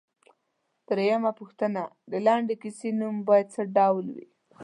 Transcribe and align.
درېمه 0.87 1.31
پوښتنه 1.39 1.81
ـ 1.97 2.09
د 2.11 2.13
لنډې 2.25 2.55
کیسې 2.63 2.89
نوم 2.99 3.15
باید 3.27 3.47
څه 3.55 3.61
ډول 3.77 4.05
وي؟ 4.15 4.27